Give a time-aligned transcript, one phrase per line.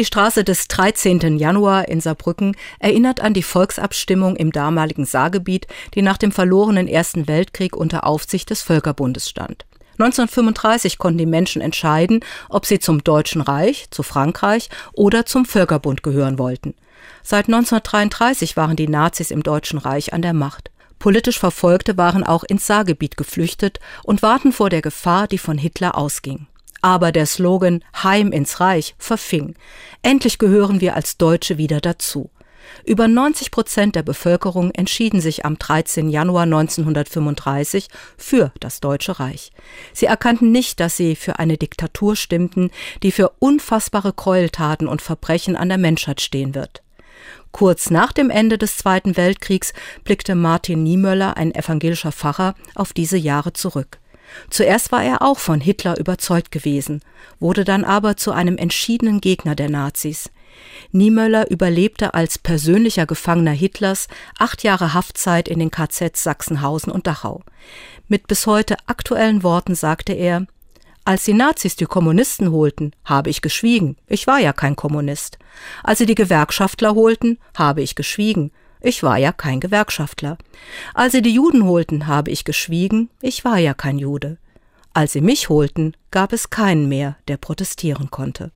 [0.00, 1.36] Die Straße des 13.
[1.36, 7.28] Januar in Saarbrücken erinnert an die Volksabstimmung im damaligen Saargebiet, die nach dem verlorenen Ersten
[7.28, 9.66] Weltkrieg unter Aufsicht des Völkerbundes stand.
[9.98, 16.02] 1935 konnten die Menschen entscheiden, ob sie zum Deutschen Reich, zu Frankreich oder zum Völkerbund
[16.02, 16.72] gehören wollten.
[17.22, 20.70] Seit 1933 waren die Nazis im Deutschen Reich an der Macht.
[20.98, 25.98] Politisch Verfolgte waren auch ins Saargebiet geflüchtet und warten vor der Gefahr, die von Hitler
[25.98, 26.46] ausging.
[26.82, 29.54] Aber der Slogan Heim ins Reich verfing.
[30.02, 32.30] Endlich gehören wir als Deutsche wieder dazu.
[32.84, 36.08] Über 90 Prozent der Bevölkerung entschieden sich am 13.
[36.08, 39.52] Januar 1935 für das Deutsche Reich.
[39.92, 42.70] Sie erkannten nicht, dass sie für eine Diktatur stimmten,
[43.02, 46.82] die für unfassbare Gräueltaten und Verbrechen an der Menschheit stehen wird.
[47.52, 49.72] Kurz nach dem Ende des Zweiten Weltkriegs
[50.04, 53.99] blickte Martin Niemöller, ein evangelischer Pfarrer, auf diese Jahre zurück.
[54.50, 57.02] Zuerst war er auch von Hitler überzeugt gewesen,
[57.38, 60.30] wurde dann aber zu einem entschiedenen Gegner der Nazis.
[60.92, 64.08] Niemöller überlebte als persönlicher Gefangener Hitlers
[64.38, 67.42] acht Jahre Haftzeit in den KZs Sachsenhausen und Dachau.
[68.08, 70.46] Mit bis heute aktuellen Worten sagte er,
[71.04, 73.96] als die Nazis die Kommunisten holten, habe ich geschwiegen.
[74.06, 75.38] Ich war ja kein Kommunist.
[75.82, 78.52] Als sie die Gewerkschaftler holten, habe ich geschwiegen.
[78.80, 80.38] Ich war ja kein Gewerkschaftler.
[80.94, 84.38] Als sie die Juden holten, habe ich geschwiegen, ich war ja kein Jude.
[84.94, 88.48] Als sie mich holten, gab es keinen mehr, der protestieren konnte.